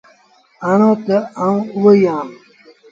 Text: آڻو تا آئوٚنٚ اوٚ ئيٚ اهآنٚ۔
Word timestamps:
آڻو 0.69 0.91
تا 1.05 1.17
آئوٚنٚ 1.43 1.67
اوٚ 1.75 1.85
ئيٚ 1.93 2.05
اهآنٚ۔ 2.07 2.33